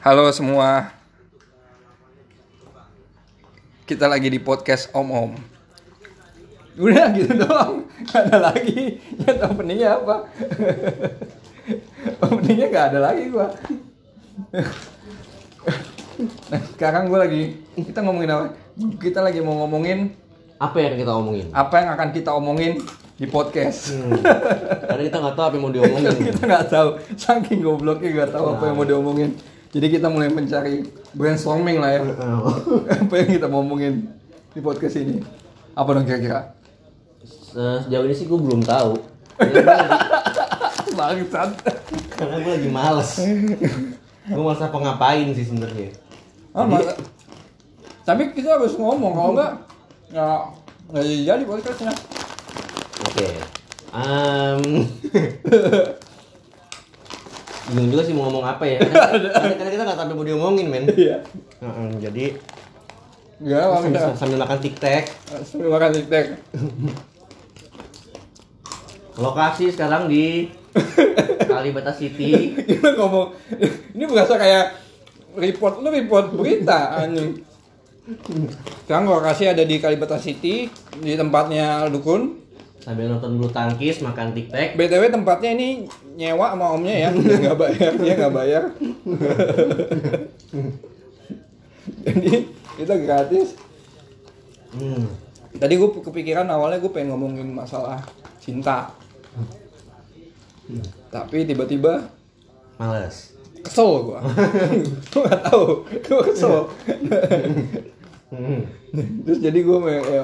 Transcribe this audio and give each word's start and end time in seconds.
Halo 0.00 0.32
semua. 0.32 0.96
Kita 3.84 4.08
lagi 4.08 4.32
di 4.32 4.40
podcast 4.40 4.88
Om 4.96 5.08
Om. 5.12 5.32
Udah 6.80 7.12
gitu 7.12 7.36
doang. 7.36 7.84
Gak 8.08 8.32
ada 8.32 8.48
lagi. 8.48 8.96
Ya 9.20 9.44
openingnya 9.44 10.00
apa? 10.00 10.24
openingnya 12.24 12.66
gak 12.72 12.86
ada 12.96 13.12
lagi 13.12 13.28
gua. 13.28 13.52
Nah, 16.48 16.60
sekarang 16.72 17.12
gue 17.12 17.18
lagi 17.20 17.42
kita 17.76 18.00
ngomongin 18.00 18.32
apa? 18.32 18.56
Kita 18.96 19.20
lagi 19.20 19.44
mau 19.44 19.60
ngomongin 19.68 20.16
Apa 20.56 20.80
yang 20.80 20.96
kita 20.96 21.12
omongin? 21.12 21.52
apa 21.52 21.74
yang 21.76 21.88
akan 21.92 22.08
kita 22.16 22.32
omongin 22.32 22.80
di 23.20 23.28
podcast. 23.28 23.92
Hmm. 23.92 24.16
Karena 24.88 25.02
kita 25.12 25.16
nggak 25.20 25.36
tahu 25.36 25.44
apa 25.44 25.54
yang 25.60 25.64
mau 25.68 25.72
diomongin. 25.76 26.16
kita 26.32 26.40
nggak 26.48 26.66
tahu, 26.72 26.88
saking 27.20 27.60
gobloknya 27.60 28.08
nggak 28.16 28.32
tahu 28.32 28.56
apa 28.56 28.64
yang 28.64 28.76
mau 28.80 28.88
diomongin. 28.88 29.36
Jadi 29.70 29.86
kita 29.88 30.06
mulai 30.06 30.26
mencari 30.28 30.82
brainstorming 31.12 31.78
lah 31.78 31.90
ya. 31.92 32.00
apa 33.02 33.14
yang 33.16 33.28
kita 33.30 33.46
mau 33.46 33.60
omongin 33.60 34.10
di 34.50 34.58
podcast 34.58 34.98
ini? 34.98 35.22
Apa 35.72 35.94
dong 35.94 36.02
kira-kira? 36.04 36.54
Se- 37.22 37.86
Sejauh 37.86 38.02
ini 38.02 38.12
sih 38.12 38.26
gue 38.26 38.34
belum 38.34 38.60
tahu. 38.60 38.98
Bangsat. 40.90 41.50
Karena 42.10 42.36
gue 42.40 42.52
lagi 42.52 42.68
males. 42.68 43.10
gue 44.26 44.42
males 44.42 44.60
apa 44.60 44.76
ngapain 44.76 45.30
sih 45.32 45.46
sebenarnya. 45.46 45.94
Ah, 46.50 46.66
masa- 46.66 46.98
Tapi 48.02 48.34
kita 48.34 48.58
harus 48.58 48.74
ngomong 48.74 49.12
kalau 49.12 49.32
nggak 49.32 49.52
nggak 50.10 50.40
nggak 50.90 51.02
jadi 51.04 51.18
jadi 51.24 51.42
podcastnya. 51.46 51.92
Oke. 53.06 53.28
Em, 53.90 54.62
Bingung 57.70 57.90
juga 57.90 58.02
sih 58.02 58.12
mau 58.12 58.26
ngomong 58.26 58.44
apa 58.44 58.64
ya. 58.66 58.78
Karena, 58.90 59.30
karena 59.54 59.70
kita 59.70 59.82
nggak 59.86 59.98
tahu 59.98 60.14
mau 60.14 60.26
diomongin 60.26 60.66
men. 60.66 60.84
Iya. 60.90 61.22
Heeh, 61.60 61.88
jadi 62.02 62.24
Nggak, 63.40 63.62
sambil, 63.64 63.88
nggak. 63.88 64.12
sambil 64.20 64.38
makan 64.38 64.58
tiktek. 64.60 65.04
Terima 65.48 65.78
kasih 65.80 66.02
Tek. 66.04 66.26
Lokasi 69.16 69.64
sekarang 69.72 70.06
di 70.06 70.48
Kalibata 71.50 71.92
City. 71.92 72.52
Kita 72.54 72.94
ngomong 72.96 73.32
ini 73.92 74.04
berasa 74.04 74.36
kayak 74.36 74.76
report 75.34 75.80
lu 75.80 75.88
report 75.88 76.32
berita 76.32 77.00
anjing. 77.00 77.40
Sekarang 78.84 79.08
lokasi 79.08 79.48
ada 79.48 79.62
di 79.62 79.76
Kalibata 79.78 80.16
City 80.16 80.68
di 80.98 81.12
tempatnya 81.16 81.88
dukun. 81.88 82.38
Sambil 82.80 83.12
nonton 83.12 83.36
bulu 83.36 83.52
tangkis, 83.52 84.00
makan 84.00 84.32
tiktek. 84.32 84.72
BTW 84.72 85.12
tempatnya 85.12 85.52
ini 85.52 85.84
nyewa 86.20 86.52
sama 86.52 86.76
omnya 86.76 87.08
ya, 87.08 87.10
dia 87.16 87.36
nggak 87.40 87.56
bayar, 87.56 87.92
dia 87.96 88.12
nggak 88.12 88.34
bayar. 88.36 88.62
Jadi 92.04 92.30
kita 92.76 92.94
gratis. 93.00 93.56
Hmm. 94.76 95.08
Tadi 95.56 95.74
gue 95.80 95.90
kepikiran 96.04 96.44
awalnya 96.52 96.78
gue 96.84 96.92
pengen 96.92 97.16
ngomongin 97.16 97.48
masalah 97.48 98.04
cinta. 98.36 98.92
Tapi 101.08 101.48
tiba-tiba 101.48 102.04
Males. 102.76 103.32
kesel 103.64 103.90
gue. 104.04 104.20
gue 105.10 105.22
nggak 105.24 105.42
tahu, 105.48 105.64
gue 105.88 106.20
kesel. 106.30 106.68
Hmm. 108.28 108.62
Terus 109.24 109.40
jadi 109.40 109.58
gue, 109.58 109.78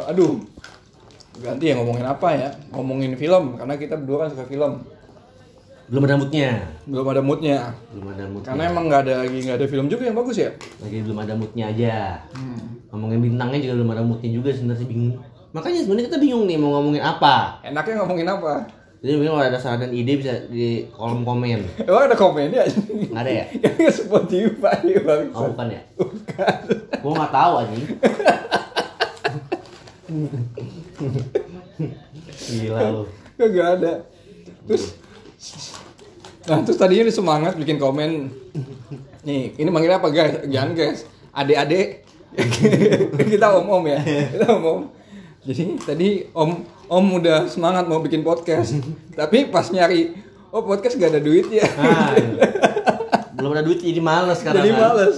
aduh, 0.07 0.45
ganti 1.41 1.73
ya 1.73 1.75
ngomongin 1.81 2.07
apa 2.07 2.29
ya? 2.37 2.49
Ngomongin 2.71 3.17
film, 3.17 3.57
karena 3.57 3.75
kita 3.81 3.97
berdua 3.97 4.29
kan 4.29 4.37
suka 4.37 4.45
film. 4.45 4.85
Belum 5.87 6.03
ada 6.03 6.17
moodnya. 6.19 6.51
Belum 6.87 7.06
ada 7.06 7.23
moodnya. 7.23 7.59
Belum 7.95 8.06
ada 8.11 8.25
moodnya. 8.27 8.48
Karena 8.51 8.62
emang 8.67 8.84
nggak 8.91 9.01
ada 9.06 9.15
lagi 9.23 9.39
nggak 9.47 9.56
ada 9.62 9.67
film 9.70 9.87
juga 9.87 10.03
yang 10.11 10.17
bagus 10.19 10.37
ya. 10.39 10.51
lagi 10.83 10.97
belum 11.06 11.19
ada 11.23 11.34
moodnya 11.39 11.65
aja. 11.70 11.95
Ngomongin 12.91 13.20
bintangnya 13.23 13.59
juga 13.62 13.75
belum 13.83 13.91
ada 13.95 14.03
moodnya 14.03 14.31
juga 14.34 14.51
sebenarnya 14.51 14.87
bingung. 14.87 15.15
Makanya 15.55 15.78
sebenarnya 15.87 16.06
kita 16.11 16.19
bingung 16.19 16.45
nih 16.51 16.59
mau 16.59 16.71
ngomongin 16.77 17.03
apa. 17.06 17.62
Enaknya 17.62 18.03
ngomongin 18.03 18.27
apa? 18.27 18.66
Jadi 19.06 19.12
mungkin 19.22 19.38
kalau 19.38 19.44
ada 19.47 19.61
saran 19.61 19.87
dan 19.87 19.93
ide 19.94 20.19
bisa 20.19 20.34
di 20.50 20.91
kolom 20.91 21.22
komen. 21.22 21.62
Emang 21.87 22.11
ada 22.11 22.16
komennya? 22.19 22.66
Nggak 22.66 23.22
ada 23.22 23.31
ya? 23.31 23.44
Yang 23.78 24.03
Spotify 24.03 24.82
bang. 24.82 25.31
Oh 25.31 25.53
bukan 25.55 25.71
ya? 25.71 25.82
Gua 26.99 27.12
nggak 27.15 27.31
tahu 27.31 27.53
anjing. 27.62 27.87
Gila 32.47 32.81
lu. 32.91 33.03
Gak 33.37 33.69
ada. 33.78 33.93
Terus, 34.66 34.97
nah 36.47 36.62
terus 36.62 36.79
tadinya 36.79 37.11
dia 37.11 37.15
semangat 37.15 37.59
bikin 37.59 37.79
komen. 37.79 38.31
Nih, 39.27 39.51
ini 39.59 39.69
manggilnya 39.71 39.99
apa 39.99 40.15
guys? 40.15 40.47
Jangan 40.47 40.71
guys. 40.79 41.03
Adik-adik. 41.34 42.07
kita 43.34 43.47
om-om 43.59 43.83
ya. 43.91 43.99
Kita 44.07 44.47
om-om. 44.55 44.87
Jadi 45.43 45.65
tadi 45.83 46.09
om 46.31 46.62
om 46.87 47.05
udah 47.19 47.51
semangat 47.51 47.91
mau 47.91 47.99
bikin 47.99 48.23
podcast. 48.23 48.79
Tapi 49.19 49.51
pas 49.51 49.67
nyari, 49.75 50.15
oh 50.55 50.62
podcast 50.62 50.95
gak 50.95 51.19
ada 51.19 51.23
duit 51.23 51.51
ya. 51.51 51.67
Nah, 51.75 52.15
belum 53.35 53.51
ada 53.51 53.67
duit 53.67 53.83
jadi 53.83 53.99
males 53.99 54.39
sekarang. 54.39 54.62
Jadi 54.62 54.75
kan? 54.75 54.83
males. 54.87 55.17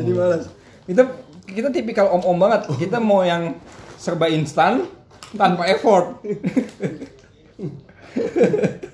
Jadi 0.00 0.12
males. 0.16 0.44
Kita 0.88 1.02
kita 1.44 1.68
tipikal 1.68 2.08
om-om 2.16 2.40
banget. 2.40 2.72
Kita 2.80 2.96
mau 2.96 3.20
yang 3.20 3.60
serba 4.00 4.32
instan 4.32 4.88
tanpa 5.36 5.68
effort. 5.68 6.24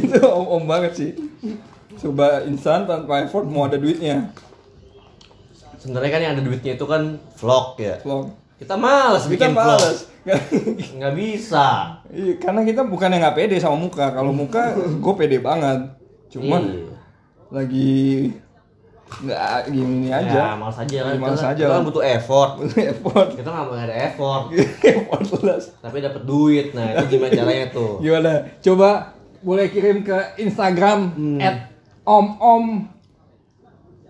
itu 0.00 0.18
om-om 0.22 0.64
banget 0.64 0.92
sih. 0.92 1.10
Serba 1.94 2.40
instan 2.42 2.84
tanpa 2.84 3.20
effort 3.20 3.44
mau 3.44 3.64
ada 3.64 3.76
duitnya. 3.76 4.32
Sebenarnya 5.76 6.10
kan 6.10 6.20
yang 6.20 6.32
ada 6.34 6.42
duitnya 6.42 6.72
itu 6.74 6.84
kan 6.84 7.02
vlog 7.34 7.76
ya. 7.76 7.96
Vlog. 7.98 8.32
Kita 8.56 8.76
males 8.76 9.24
Kita 9.24 9.32
bikin 9.48 9.50
vlog. 9.52 9.80
males. 9.80 9.98
Nggak 10.96 11.14
bisa. 11.14 11.66
Iya, 12.06 12.36
karena 12.36 12.60
kita 12.62 12.84
bukan 12.84 13.08
yang 13.08 13.22
nggak 13.22 13.36
pede 13.38 13.56
sama 13.56 13.76
muka. 13.78 14.12
Kalau 14.12 14.30
muka 14.30 14.72
gue 14.76 15.14
pede 15.16 15.40
banget. 15.40 15.80
Cuman 16.28 16.62
Iya. 16.62 16.92
lagi 17.50 18.30
nggak 19.10 19.66
gini 19.66 20.06
Ya, 20.06 20.22
aja. 20.22 20.42
males 20.54 20.78
aja 20.78 20.98
kan. 21.02 21.14
Males 21.18 21.34
kita, 21.34 21.50
aja 21.50 21.64
kita 21.66 21.74
kan 21.74 21.82
butuh 21.82 22.04
effort. 22.04 22.50
effort. 22.78 23.28
Kita 23.32 23.48
nggak 23.48 23.64
mau 23.64 23.74
ada 23.74 23.96
effort, 23.96 24.44
Effortless. 24.86 25.64
tapi 25.80 25.98
dapat 25.98 26.22
duit. 26.22 26.70
Nah, 26.70 26.94
itu 26.94 27.16
gimana 27.16 27.32
caranya 27.34 27.66
tuh? 27.72 27.98
Gimana? 27.98 28.32
Coba 28.60 28.90
boleh 29.40 29.72
kirim 29.72 30.04
ke 30.04 30.36
Instagram 30.36 31.16
at 31.40 31.72
om 32.04 32.26
om 32.40 32.64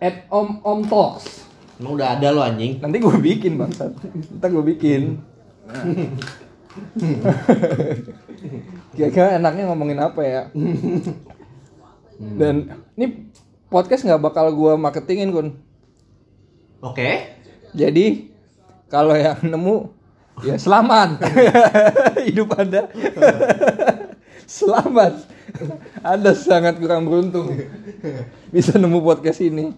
at 0.03 0.27
om 0.31 0.59
om 0.63 0.81
talks. 0.87 1.47
Emang 1.81 1.97
udah 1.97 2.19
ada 2.19 2.29
lo 2.35 2.43
anjing. 2.45 2.81
Nanti 2.83 3.01
gue 3.01 3.19
bikin 3.21 3.57
bangsat. 3.57 3.95
Ntar 4.37 4.49
gue 4.53 4.65
bikin. 4.77 5.17
Nah. 5.65 5.81
Kira-kira 8.95 9.41
enaknya 9.41 9.65
ngomongin 9.71 10.01
apa 10.01 10.21
ya? 10.23 10.43
Dan 12.21 12.85
ini 13.01 13.33
podcast 13.73 14.05
nggak 14.05 14.21
bakal 14.21 14.53
gue 14.53 14.73
marketingin 14.77 15.33
kun. 15.33 15.49
Oke. 16.85 17.33
Jadi 17.73 18.29
kalau 18.91 19.17
yang 19.17 19.41
nemu 19.41 19.89
ya 20.41 20.57
selamat 20.57 21.21
hidup 22.27 22.49
anda 22.57 22.89
selamat 24.51 25.31
anda 26.03 26.35
sangat 26.35 26.83
kurang 26.83 27.07
beruntung 27.07 27.55
bisa 28.51 28.75
nemu 28.75 28.99
podcast 28.99 29.39
ini 29.41 29.71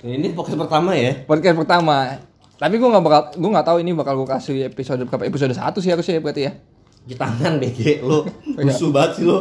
Ini 0.00 0.32
podcast 0.32 0.54
pertama 0.56 0.94
ya. 0.94 1.26
podcast 1.26 1.58
pertama 1.58 2.22
tapi 2.54 2.78
gue 2.78 2.86
nggak 2.86 3.02
bakal 3.02 3.22
gue 3.34 3.50
nggak 3.50 3.66
tahu 3.66 3.78
ini 3.82 3.90
bakal 3.90 4.14
gue 4.16 4.28
kasih 4.30 4.70
episode 4.70 5.02
berapa 5.02 5.26
episode 5.26 5.50
satu 5.50 5.82
sih 5.82 5.90
harusnya 5.90 6.16
ya 6.16 6.22
berarti 6.22 6.42
ya 6.46 6.52
Di 7.00 7.16
tangan 7.16 7.56
BG 7.56 8.04
lo. 8.04 8.28
Iya. 8.44 8.70
Musuh 8.70 8.92
banget 8.92 9.10
sih 9.16 9.24
lo. 9.24 9.38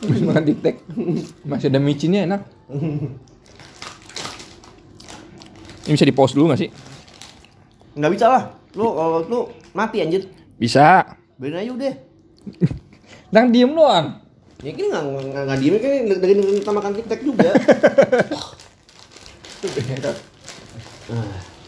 Habis 0.00 0.22
makan 0.24 0.42
diktek 0.42 0.76
masih 1.44 1.68
ada 1.68 1.78
micinnya 1.78 2.26
enak 2.26 2.42
ini 5.86 5.92
bisa 5.92 6.02
di 6.02 6.16
pause 6.16 6.34
dulu 6.34 6.50
nggak 6.50 6.60
sih 6.60 6.70
Nggak 7.94 8.12
bisa 8.14 8.26
lah. 8.26 8.42
Lo 8.74 8.94
kalau 8.94 9.18
lu 9.26 9.40
mati 9.70 10.02
anjir. 10.02 10.26
bisa 10.54 11.02
Biarin 11.38 11.62
aja 11.62 11.70
udah. 11.72 11.94
Nang 13.28 13.52
diem 13.52 13.72
doang 13.76 14.24
Ya 14.58 14.74
ini 14.74 14.90
nggak 14.90 15.02
nggak 15.06 15.42
nggak 15.46 15.58
diem 15.62 15.76
kan 15.78 16.18
dari 16.18 16.34
kita 16.58 16.72
makan 16.74 16.92
tiktok 16.98 17.20
juga. 17.22 17.50
Nah. 21.08 21.38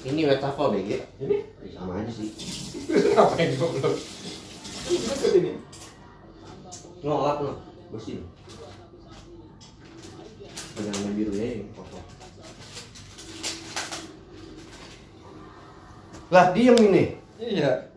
Ini 0.00 0.24
wastafel 0.24 0.66
BG. 0.74 0.90
Ini 1.20 1.36
sama 1.76 2.00
aja 2.00 2.08
sih. 2.08 2.32
ngapain 2.90 3.54
goblok 3.54 3.94
ini 5.38 5.52
No, 7.04 7.20
lap 7.20 7.38
no. 7.44 7.52
Bersihin. 7.92 8.24
Pegang 10.74 10.98
yang 11.04 11.14
biru 11.14 11.32
ya 11.36 11.46
yang 11.60 11.70
kotor. 11.76 12.02
Lah 16.32 16.46
diem 16.56 16.76
ini. 16.80 17.04
iya 17.38 17.92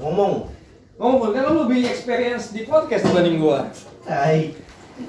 Ngomong. 0.00 0.55
Ngomong 0.96 1.32
kan 1.32 1.42
lo 1.44 1.68
lebih 1.68 1.88
experience 1.88 2.52
di 2.56 2.64
podcast 2.64 3.04
dibanding 3.04 3.36
gua 3.40 3.68
Hai. 4.06 4.54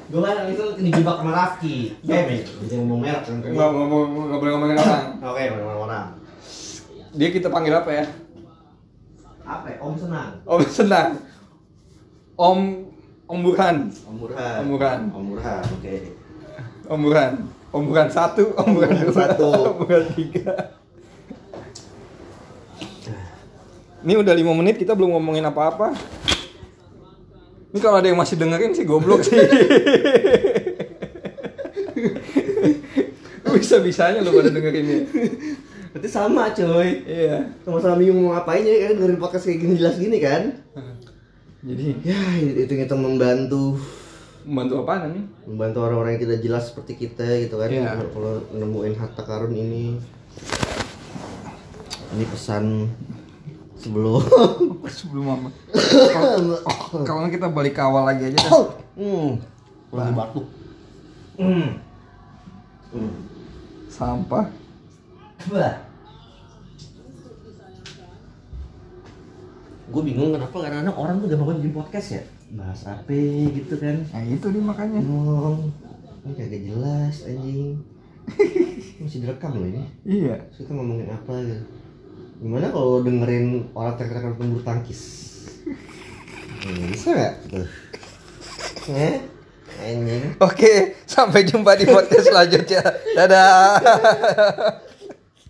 Gue 0.10 0.20
kan 0.20 0.50
itu 0.52 0.66
dijebak 0.84 1.22
sama 1.22 1.32
Rafki. 1.32 1.96
Eh, 2.02 2.24
men, 2.28 2.44
bisa 2.44 2.76
ngomong 2.82 3.00
merek 3.06 3.24
kan? 3.24 3.40
Nggak 3.40 3.70
ngomong 3.72 4.04
nggak 4.28 4.40
boleh 4.42 4.52
ngomongin 4.58 4.78
orang. 4.84 5.06
Oke, 5.22 5.44
ngomong 5.54 5.84
orang. 5.88 6.08
Dia 7.16 7.30
kita 7.32 7.48
panggil 7.48 7.78
apa 7.78 7.92
ya? 7.94 8.06
Apa? 9.48 9.66
ya? 9.72 9.78
Om 9.80 9.96
senang. 9.96 10.30
Om 10.44 10.62
senang. 10.68 11.10
Om 12.36 12.60
Om 13.28 13.40
Burhan. 13.44 13.78
Om 14.08 14.16
Burhan. 14.24 14.56
Om 14.60 14.68
Burhan. 14.72 15.00
Om 15.12 15.26
Burhan. 15.36 15.64
Oke. 15.68 15.96
Om 16.88 17.00
Burhan. 17.04 17.34
Om 17.76 17.82
Burhan 17.84 18.10
satu, 18.12 18.44
Om 18.56 18.68
Burhan 18.72 19.08
satu. 19.12 19.48
Om 19.52 19.76
Burhan 19.84 20.06
tiga. 20.16 20.74
Ini 24.08 24.16
udah 24.16 24.32
lima 24.32 24.56
menit 24.56 24.80
kita 24.80 24.96
belum 24.96 25.20
ngomongin 25.20 25.44
apa-apa. 25.44 25.92
Ini 27.76 27.80
kalau 27.84 28.00
ada 28.00 28.08
yang 28.08 28.16
masih 28.16 28.40
dengerin 28.40 28.72
sih 28.72 28.88
goblok 28.88 29.20
sih. 29.20 29.36
bisa 33.58 33.84
bisanya 33.84 34.24
lo 34.24 34.32
pada 34.32 34.48
dengerin 34.48 34.86
ya. 34.88 35.02
Berarti 35.92 36.08
sama, 36.08 36.56
coy. 36.56 37.04
Iya. 37.04 37.52
Sama-sama 37.68 38.00
bingung 38.00 38.24
mau 38.24 38.38
ngapain 38.38 38.64
ya 38.64 38.88
kan 38.88 38.96
dengerin 38.96 39.20
podcast 39.20 39.44
kayak 39.44 39.60
gini 39.60 39.74
jelas 39.76 40.00
gini 40.00 40.18
kan? 40.24 40.56
Jadi 41.68 42.00
Ya, 42.06 42.16
itu 42.40 42.70
kita 42.70 42.96
membantu 42.96 43.76
membantu 44.48 44.88
apa 44.88 45.12
nih? 45.12 45.26
membantu 45.44 45.84
orang-orang 45.84 46.16
yang 46.16 46.24
tidak 46.24 46.40
jelas 46.40 46.64
seperti 46.72 46.96
kita 46.96 47.28
gitu 47.44 47.60
kan 47.60 47.68
Iya. 47.68 48.00
kalau 48.16 48.40
nemuin 48.56 48.96
harta 48.96 49.28
karun 49.28 49.52
ini 49.52 50.00
ini 52.16 52.26
pesan 52.32 52.88
sebelum 53.78 54.22
Sebelum 54.98 55.26
mama. 55.26 55.50
Kalau 57.04 57.28
kita 57.28 57.48
balik 57.48 57.74
ke 57.74 57.82
awal 57.82 58.06
lagi 58.06 58.28
aja 58.28 58.38
dah. 58.40 58.52
hmm 58.96 59.30
lagi 59.88 60.12
batuk 60.12 60.46
hmm 61.38 61.70
hmm 62.92 63.12
Sampah. 63.88 64.46
Bah. 65.48 65.76
gue 69.88 70.02
bingung 70.04 70.36
kenapa 70.36 70.52
kadang-kadang 70.52 70.98
orang 70.98 71.16
tuh 71.18 71.28
gampang 71.32 71.58
bikin 71.58 71.72
podcast 71.72 72.08
ya 72.12 72.24
bahas 72.50 72.84
apa 72.84 73.16
gitu 73.48 73.76
kan 73.78 74.04
Nah 74.04 74.22
itu 74.22 74.46
dia 74.46 74.60
makanya. 74.62 75.00
ngomong 75.00 75.72
ini 76.22 76.32
kagak 76.36 76.64
jelas 76.66 77.16
anjing 77.24 77.80
masih 79.00 79.20
direkam 79.24 79.56
loh 79.56 79.64
ini 79.64 79.88
Iya. 80.04 80.36
Kita 80.52 80.76
ngomongin 80.76 81.08
apa 81.08 81.32
gitu 81.40 81.64
gimana 82.38 82.70
kalau 82.70 83.02
dengerin 83.02 83.74
orang 83.74 83.98
teriak-teriakan 83.98 84.38
pembulu 84.38 84.62
tangkis? 84.62 85.02
Hmm, 86.64 86.94
bisa 86.94 87.08
nggak? 87.14 87.34
Eh? 88.94 89.16
Anjing. 89.78 90.24
Oke, 90.42 90.98
sampai 91.06 91.46
jumpa 91.46 91.78
di 91.78 91.86
podcast 91.86 92.26
selanjutnya. 92.30 92.82
Dadah. 93.14 94.88